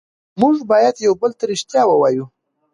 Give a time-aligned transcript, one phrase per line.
[0.41, 2.25] موږ باید یو بل ته ریښتیا ووایو